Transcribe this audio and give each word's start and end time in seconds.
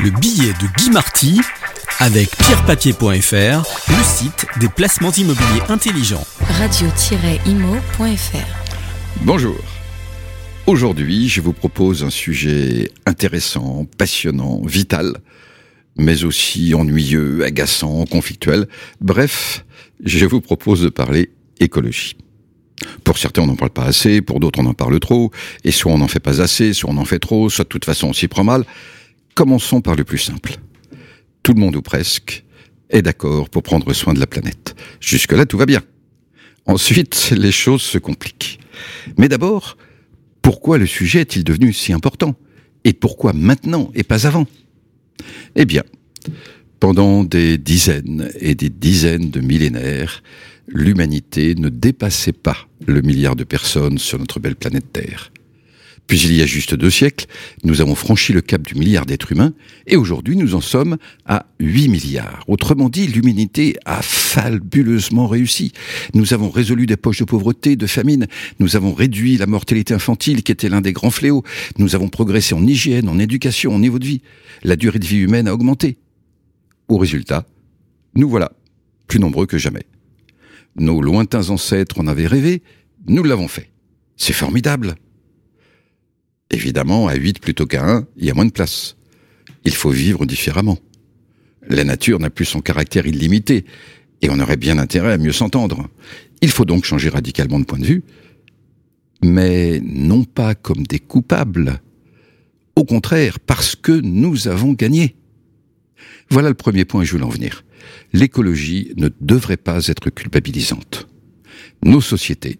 Le 0.00 0.10
billet 0.10 0.52
de 0.52 0.68
Guy 0.76 0.90
Marty 0.90 1.40
avec 1.98 2.30
pierrepapier.fr, 2.36 3.64
le 3.88 4.04
site 4.04 4.46
des 4.60 4.68
placements 4.68 5.10
immobiliers 5.10 5.62
intelligents. 5.68 6.24
radio-imo.fr 6.40 8.36
Bonjour. 9.22 9.58
Aujourd'hui, 10.66 11.28
je 11.28 11.40
vous 11.40 11.52
propose 11.52 12.04
un 12.04 12.10
sujet 12.10 12.92
intéressant, 13.06 13.86
passionnant, 13.98 14.62
vital, 14.64 15.16
mais 15.96 16.22
aussi 16.22 16.74
ennuyeux, 16.74 17.44
agaçant, 17.44 18.04
conflictuel. 18.04 18.68
Bref, 19.00 19.64
je 20.04 20.26
vous 20.26 20.40
propose 20.40 20.82
de 20.82 20.90
parler 20.90 21.30
écologie. 21.58 22.16
Pour 23.02 23.18
certains, 23.18 23.42
on 23.42 23.46
n'en 23.48 23.56
parle 23.56 23.72
pas 23.72 23.86
assez, 23.86 24.22
pour 24.22 24.38
d'autres, 24.38 24.60
on 24.60 24.66
en 24.66 24.74
parle 24.74 25.00
trop, 25.00 25.32
et 25.64 25.72
soit 25.72 25.90
on 25.90 25.98
n'en 25.98 26.06
fait 26.06 26.20
pas 26.20 26.40
assez, 26.40 26.72
soit 26.72 26.88
on 26.88 26.98
en 26.98 27.04
fait 27.04 27.18
trop, 27.18 27.50
soit 27.50 27.64
de 27.64 27.68
toute 27.68 27.84
façon 27.84 28.10
on 28.10 28.12
s'y 28.12 28.28
prend 28.28 28.44
mal. 28.44 28.64
Commençons 29.38 29.80
par 29.80 29.94
le 29.94 30.02
plus 30.02 30.18
simple. 30.18 30.56
Tout 31.44 31.54
le 31.54 31.60
monde 31.60 31.76
ou 31.76 31.80
presque 31.80 32.44
est 32.90 33.02
d'accord 33.02 33.48
pour 33.48 33.62
prendre 33.62 33.92
soin 33.92 34.12
de 34.12 34.18
la 34.18 34.26
planète. 34.26 34.74
Jusque-là, 35.00 35.46
tout 35.46 35.56
va 35.56 35.64
bien. 35.64 35.80
Ensuite, 36.66 37.32
les 37.36 37.52
choses 37.52 37.82
se 37.82 37.98
compliquent. 37.98 38.58
Mais 39.16 39.28
d'abord, 39.28 39.76
pourquoi 40.42 40.76
le 40.76 40.86
sujet 40.86 41.20
est-il 41.20 41.44
devenu 41.44 41.72
si 41.72 41.92
important? 41.92 42.34
Et 42.82 42.92
pourquoi 42.92 43.32
maintenant 43.32 43.92
et 43.94 44.02
pas 44.02 44.26
avant? 44.26 44.48
Eh 45.54 45.66
bien, 45.66 45.84
pendant 46.80 47.22
des 47.22 47.58
dizaines 47.58 48.32
et 48.40 48.56
des 48.56 48.70
dizaines 48.70 49.30
de 49.30 49.38
millénaires, 49.38 50.24
l'humanité 50.66 51.54
ne 51.54 51.68
dépassait 51.68 52.32
pas 52.32 52.66
le 52.84 53.02
milliard 53.02 53.36
de 53.36 53.44
personnes 53.44 53.98
sur 53.98 54.18
notre 54.18 54.40
belle 54.40 54.56
planète 54.56 54.92
Terre. 54.92 55.30
Puis 56.08 56.22
il 56.22 56.34
y 56.34 56.40
a 56.40 56.46
juste 56.46 56.74
deux 56.74 56.88
siècles, 56.88 57.26
nous 57.64 57.82
avons 57.82 57.94
franchi 57.94 58.32
le 58.32 58.40
cap 58.40 58.62
du 58.62 58.74
milliard 58.74 59.04
d'êtres 59.04 59.30
humains, 59.30 59.52
et 59.86 59.94
aujourd'hui 59.94 60.36
nous 60.36 60.54
en 60.54 60.62
sommes 60.62 60.96
à 61.26 61.44
8 61.60 61.88
milliards. 61.88 62.44
Autrement 62.48 62.88
dit, 62.88 63.06
l'humanité 63.06 63.76
a 63.84 64.00
fabuleusement 64.00 65.28
réussi. 65.28 65.72
Nous 66.14 66.32
avons 66.32 66.48
résolu 66.48 66.86
des 66.86 66.96
poches 66.96 67.18
de 67.18 67.24
pauvreté, 67.24 67.76
de 67.76 67.86
famine, 67.86 68.26
nous 68.58 68.74
avons 68.74 68.94
réduit 68.94 69.36
la 69.36 69.46
mortalité 69.46 69.92
infantile 69.92 70.42
qui 70.42 70.50
était 70.50 70.70
l'un 70.70 70.80
des 70.80 70.94
grands 70.94 71.10
fléaux, 71.10 71.44
nous 71.76 71.94
avons 71.94 72.08
progressé 72.08 72.54
en 72.54 72.66
hygiène, 72.66 73.06
en 73.10 73.18
éducation, 73.18 73.74
en 73.74 73.78
niveau 73.78 73.98
de 73.98 74.06
vie. 74.06 74.22
La 74.62 74.76
durée 74.76 74.98
de 74.98 75.06
vie 75.06 75.18
humaine 75.18 75.46
a 75.46 75.52
augmenté. 75.52 75.98
Au 76.88 76.96
résultat, 76.96 77.46
nous 78.14 78.30
voilà, 78.30 78.52
plus 79.08 79.20
nombreux 79.20 79.44
que 79.44 79.58
jamais. 79.58 79.84
Nos 80.74 81.02
lointains 81.02 81.50
ancêtres 81.50 82.00
en 82.00 82.06
avaient 82.06 82.26
rêvé, 82.26 82.62
nous 83.06 83.24
l'avons 83.24 83.48
fait. 83.48 83.68
C'est 84.16 84.32
formidable. 84.32 84.94
Évidemment, 86.50 87.08
à 87.08 87.14
8 87.14 87.40
plutôt 87.40 87.66
qu'à 87.66 87.84
1, 87.84 88.06
il 88.16 88.24
y 88.24 88.30
a 88.30 88.34
moins 88.34 88.46
de 88.46 88.50
place. 88.50 88.96
Il 89.64 89.74
faut 89.74 89.90
vivre 89.90 90.24
différemment. 90.24 90.78
La 91.68 91.84
nature 91.84 92.18
n'a 92.18 92.30
plus 92.30 92.46
son 92.46 92.60
caractère 92.60 93.06
illimité, 93.06 93.64
et 94.22 94.30
on 94.30 94.40
aurait 94.40 94.56
bien 94.56 94.78
intérêt 94.78 95.12
à 95.12 95.18
mieux 95.18 95.32
s'entendre. 95.32 95.88
Il 96.40 96.50
faut 96.50 96.64
donc 96.64 96.84
changer 96.84 97.08
radicalement 97.08 97.60
de 97.60 97.64
point 97.64 97.78
de 97.78 97.84
vue, 97.84 98.02
mais 99.22 99.80
non 99.84 100.24
pas 100.24 100.54
comme 100.54 100.86
des 100.86 100.98
coupables. 100.98 101.80
Au 102.76 102.84
contraire, 102.84 103.40
parce 103.40 103.76
que 103.76 103.92
nous 103.92 104.48
avons 104.48 104.72
gagné. 104.72 105.16
Voilà 106.30 106.48
le 106.48 106.54
premier 106.54 106.84
point 106.84 107.02
où 107.02 107.04
je 107.04 107.12
voulais 107.12 107.24
en 107.24 107.28
venir. 107.28 107.64
L'écologie 108.12 108.92
ne 108.96 109.08
devrait 109.20 109.56
pas 109.56 109.86
être 109.88 110.10
culpabilisante. 110.10 111.08
Nos 111.84 112.00
sociétés, 112.00 112.58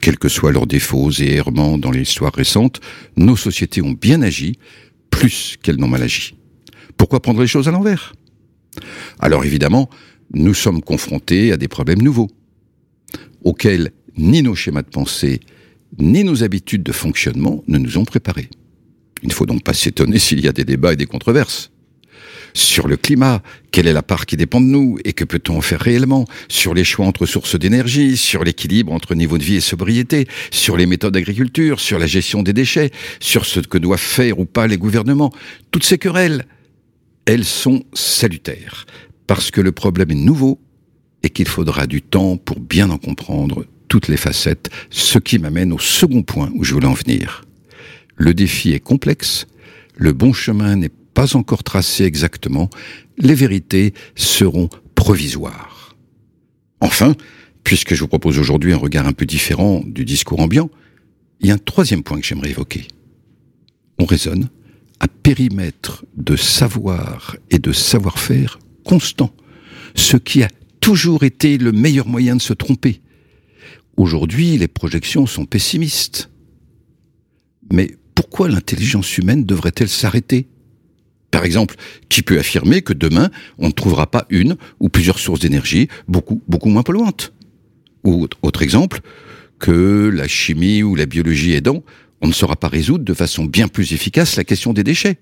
quels 0.00 0.18
que 0.18 0.28
soient 0.28 0.52
leurs 0.52 0.66
défauts 0.66 1.10
et 1.10 1.34
errements 1.34 1.78
dans 1.78 1.90
l'histoire 1.90 2.32
récente, 2.32 2.80
nos 3.16 3.36
sociétés 3.36 3.82
ont 3.82 3.92
bien 3.92 4.22
agi, 4.22 4.58
plus 5.10 5.56
qu'elles 5.62 5.76
n'ont 5.76 5.88
mal 5.88 6.02
agi. 6.02 6.34
Pourquoi 6.96 7.20
prendre 7.20 7.40
les 7.40 7.46
choses 7.46 7.68
à 7.68 7.70
l'envers? 7.70 8.12
Alors 9.18 9.44
évidemment, 9.44 9.90
nous 10.32 10.54
sommes 10.54 10.82
confrontés 10.82 11.52
à 11.52 11.56
des 11.56 11.68
problèmes 11.68 12.02
nouveaux, 12.02 12.30
auxquels 13.44 13.92
ni 14.16 14.42
nos 14.42 14.54
schémas 14.54 14.82
de 14.82 14.88
pensée, 14.88 15.40
ni 15.98 16.24
nos 16.24 16.42
habitudes 16.44 16.82
de 16.82 16.92
fonctionnement 16.92 17.62
ne 17.68 17.78
nous 17.78 17.98
ont 17.98 18.04
préparés. 18.04 18.48
Il 19.22 19.28
ne 19.28 19.34
faut 19.34 19.46
donc 19.46 19.62
pas 19.62 19.74
s'étonner 19.74 20.18
s'il 20.18 20.40
y 20.40 20.48
a 20.48 20.52
des 20.52 20.64
débats 20.64 20.92
et 20.92 20.96
des 20.96 21.06
controverses 21.06 21.70
sur 22.54 22.88
le 22.88 22.96
climat, 22.96 23.42
quelle 23.70 23.86
est 23.86 23.92
la 23.92 24.02
part 24.02 24.26
qui 24.26 24.36
dépend 24.36 24.60
de 24.60 24.66
nous 24.66 24.98
et 25.04 25.12
que 25.12 25.24
peut-on 25.24 25.58
en 25.58 25.60
faire 25.60 25.80
réellement, 25.80 26.24
sur 26.48 26.74
les 26.74 26.84
choix 26.84 27.06
entre 27.06 27.26
sources 27.26 27.58
d'énergie, 27.58 28.16
sur 28.16 28.44
l'équilibre 28.44 28.92
entre 28.92 29.14
niveau 29.14 29.38
de 29.38 29.44
vie 29.44 29.56
et 29.56 29.60
sobriété, 29.60 30.26
sur 30.50 30.76
les 30.76 30.86
méthodes 30.86 31.14
d'agriculture, 31.14 31.80
sur 31.80 31.98
la 31.98 32.06
gestion 32.06 32.42
des 32.42 32.52
déchets, 32.52 32.90
sur 33.20 33.46
ce 33.46 33.60
que 33.60 33.78
doivent 33.78 33.98
faire 33.98 34.38
ou 34.38 34.44
pas 34.44 34.66
les 34.66 34.78
gouvernements. 34.78 35.32
Toutes 35.70 35.84
ces 35.84 35.98
querelles, 35.98 36.46
elles 37.26 37.44
sont 37.44 37.84
salutaires, 37.92 38.86
parce 39.26 39.50
que 39.50 39.60
le 39.60 39.72
problème 39.72 40.10
est 40.10 40.14
nouveau 40.14 40.60
et 41.22 41.30
qu'il 41.30 41.48
faudra 41.48 41.86
du 41.86 42.02
temps 42.02 42.36
pour 42.36 42.60
bien 42.60 42.90
en 42.90 42.98
comprendre 42.98 43.66
toutes 43.88 44.08
les 44.08 44.16
facettes, 44.16 44.70
ce 44.88 45.18
qui 45.18 45.38
m'amène 45.38 45.72
au 45.72 45.78
second 45.78 46.22
point 46.22 46.50
où 46.54 46.64
je 46.64 46.74
voulais 46.74 46.86
en 46.86 46.94
venir. 46.94 47.44
Le 48.16 48.34
défi 48.34 48.72
est 48.72 48.80
complexe, 48.80 49.46
le 49.96 50.12
bon 50.12 50.32
chemin 50.32 50.76
n'est 50.76 50.92
pas 51.20 51.36
encore 51.36 51.62
tracé 51.62 52.04
exactement, 52.04 52.70
les 53.18 53.34
vérités 53.34 53.92
seront 54.14 54.70
provisoires. 54.94 55.94
Enfin, 56.80 57.14
puisque 57.62 57.94
je 57.94 58.00
vous 58.00 58.08
propose 58.08 58.38
aujourd'hui 58.38 58.72
un 58.72 58.78
regard 58.78 59.06
un 59.06 59.12
peu 59.12 59.26
différent 59.26 59.82
du 59.84 60.06
discours 60.06 60.40
ambiant, 60.40 60.70
il 61.40 61.48
y 61.48 61.50
a 61.50 61.56
un 61.56 61.58
troisième 61.58 62.02
point 62.02 62.18
que 62.18 62.26
j'aimerais 62.26 62.52
évoquer. 62.52 62.88
On 63.98 64.06
raisonne 64.06 64.48
à 64.98 65.08
périmètre 65.08 66.06
de 66.16 66.36
savoir 66.36 67.36
et 67.50 67.58
de 67.58 67.72
savoir-faire 67.72 68.58
constant, 68.82 69.34
ce 69.94 70.16
qui 70.16 70.42
a 70.42 70.48
toujours 70.80 71.22
été 71.24 71.58
le 71.58 71.72
meilleur 71.72 72.08
moyen 72.08 72.34
de 72.34 72.40
se 72.40 72.54
tromper. 72.54 73.02
Aujourd'hui, 73.98 74.56
les 74.56 74.68
projections 74.68 75.26
sont 75.26 75.44
pessimistes. 75.44 76.30
Mais 77.70 77.94
pourquoi 78.14 78.48
l'intelligence 78.48 79.18
humaine 79.18 79.44
devrait-elle 79.44 79.90
s'arrêter 79.90 80.48
par 81.40 81.46
exemple, 81.46 81.76
qui 82.10 82.20
peut 82.20 82.38
affirmer 82.38 82.82
que 82.82 82.92
demain, 82.92 83.30
on 83.56 83.68
ne 83.68 83.72
trouvera 83.72 84.06
pas 84.06 84.26
une 84.28 84.58
ou 84.78 84.90
plusieurs 84.90 85.18
sources 85.18 85.40
d'énergie 85.40 85.88
beaucoup, 86.06 86.42
beaucoup 86.48 86.68
moins 86.68 86.82
polluantes 86.82 87.32
Ou 88.04 88.28
autre 88.42 88.60
exemple, 88.60 89.00
que 89.58 90.10
la 90.12 90.28
chimie 90.28 90.82
ou 90.82 90.94
la 90.94 91.06
biologie 91.06 91.54
aidant, 91.54 91.82
on 92.20 92.26
ne 92.26 92.34
saura 92.34 92.56
pas 92.56 92.68
résoudre 92.68 93.06
de 93.06 93.14
façon 93.14 93.46
bien 93.46 93.68
plus 93.68 93.94
efficace 93.94 94.36
la 94.36 94.44
question 94.44 94.74
des 94.74 94.84
déchets. 94.84 95.16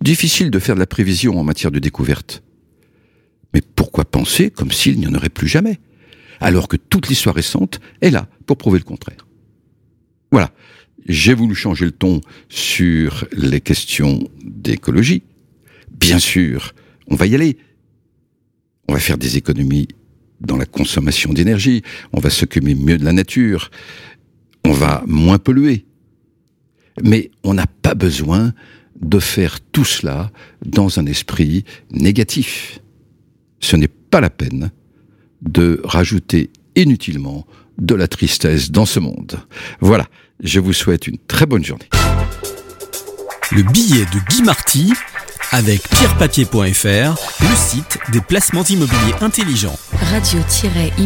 Difficile 0.00 0.52
de 0.52 0.60
faire 0.60 0.76
de 0.76 0.80
la 0.80 0.86
prévision 0.86 1.40
en 1.40 1.42
matière 1.42 1.72
de 1.72 1.80
découverte. 1.80 2.44
Mais 3.52 3.62
pourquoi 3.74 4.04
penser 4.04 4.52
comme 4.52 4.70
s'il 4.70 4.96
n'y 5.00 5.08
en 5.08 5.14
aurait 5.14 5.28
plus 5.28 5.48
jamais 5.48 5.80
Alors 6.38 6.68
que 6.68 6.76
toute 6.76 7.08
l'histoire 7.08 7.34
récente 7.34 7.80
est 8.00 8.10
là 8.10 8.28
pour 8.46 8.58
prouver 8.58 8.78
le 8.78 8.84
contraire? 8.84 9.26
Voilà. 10.30 10.52
J'ai 11.08 11.34
voulu 11.34 11.54
changer 11.54 11.84
le 11.84 11.92
ton 11.92 12.20
sur 12.48 13.26
les 13.32 13.60
questions 13.60 14.28
d'écologie. 14.44 15.22
Bien 15.90 16.18
sûr, 16.18 16.74
on 17.08 17.14
va 17.14 17.26
y 17.26 17.34
aller. 17.34 17.58
On 18.88 18.92
va 18.92 19.00
faire 19.00 19.18
des 19.18 19.36
économies 19.36 19.88
dans 20.40 20.56
la 20.56 20.66
consommation 20.66 21.32
d'énergie, 21.32 21.82
on 22.12 22.20
va 22.20 22.30
s'occuper 22.30 22.74
mieux 22.74 22.98
de 22.98 23.04
la 23.04 23.12
nature, 23.12 23.70
on 24.64 24.72
va 24.72 25.02
moins 25.06 25.38
polluer. 25.38 25.86
Mais 27.02 27.30
on 27.42 27.54
n'a 27.54 27.66
pas 27.66 27.94
besoin 27.94 28.52
de 29.00 29.18
faire 29.18 29.60
tout 29.60 29.84
cela 29.84 30.30
dans 30.64 30.98
un 30.98 31.06
esprit 31.06 31.64
négatif. 31.90 32.80
Ce 33.60 33.76
n'est 33.76 33.88
pas 33.88 34.20
la 34.20 34.30
peine 34.30 34.70
de 35.42 35.80
rajouter 35.84 36.50
inutilement 36.74 37.46
de 37.78 37.94
la 37.94 38.08
tristesse 38.08 38.70
dans 38.70 38.86
ce 38.86 39.00
monde. 39.00 39.38
Voilà, 39.80 40.08
je 40.42 40.60
vous 40.60 40.72
souhaite 40.72 41.06
une 41.06 41.18
très 41.18 41.46
bonne 41.46 41.64
journée. 41.64 41.88
Le 43.52 43.62
billet 43.62 44.04
de 44.06 44.18
Guy 44.28 44.42
Marty 44.42 44.92
avec 45.52 45.88
pierrepapier.fr, 45.88 47.16
le 47.40 47.56
site 47.56 47.98
des 48.12 48.20
placements 48.20 48.64
immobiliers 48.64 49.14
intelligents. 49.20 49.78
radio-imo.fr 50.10 50.96